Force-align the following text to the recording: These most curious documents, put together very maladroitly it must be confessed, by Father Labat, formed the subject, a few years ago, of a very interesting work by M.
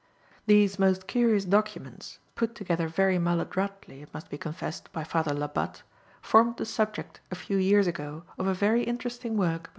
These 0.47 0.79
most 0.79 1.05
curious 1.05 1.45
documents, 1.45 2.17
put 2.33 2.55
together 2.55 2.87
very 2.87 3.19
maladroitly 3.19 4.01
it 4.01 4.11
must 4.15 4.31
be 4.31 4.37
confessed, 4.39 4.91
by 4.91 5.03
Father 5.03 5.31
Labat, 5.31 5.83
formed 6.23 6.57
the 6.57 6.65
subject, 6.65 7.21
a 7.29 7.35
few 7.35 7.57
years 7.57 7.85
ago, 7.85 8.23
of 8.39 8.47
a 8.47 8.53
very 8.55 8.81
interesting 8.81 9.37
work 9.37 9.65
by 9.65 9.69
M. 9.69 9.69